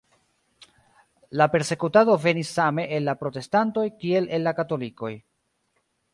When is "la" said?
1.41-1.47, 3.11-3.15, 4.49-4.57